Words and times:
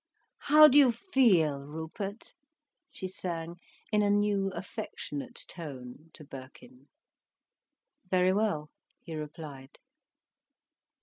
"How 0.39 0.67
do 0.67 0.79
you 0.79 0.91
feel, 0.91 1.67
Rupert?" 1.67 2.33
she 2.89 3.07
sang 3.07 3.57
in 3.91 4.01
a 4.01 4.09
new, 4.09 4.49
affectionate 4.55 5.45
tone, 5.47 6.09
to 6.13 6.23
Birkin. 6.23 6.87
"Very 8.09 8.33
well," 8.33 8.71
he 9.03 9.13
replied. 9.13 9.77